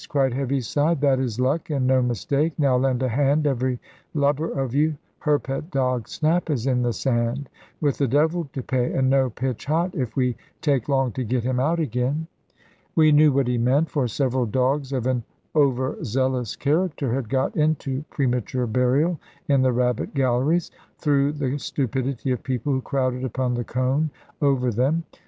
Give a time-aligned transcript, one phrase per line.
[0.09, 2.57] cried Heaviside; "that is luck, and no mistake.
[2.57, 3.79] Now lend a hand, every
[4.15, 4.97] lubber of you.
[5.19, 7.49] Her pet dog Snap is in the sand;
[7.81, 11.43] 'with the devil to pay, and no pitch hot,' if we take long to get
[11.43, 12.25] him out again."
[12.95, 15.21] We knew what he meant; for several dogs of an
[15.53, 22.31] over zealous character had got into premature burial in the rabbit galleries, through the stupidity
[22.31, 24.09] of people who crowded upon the cone
[24.41, 25.03] over them.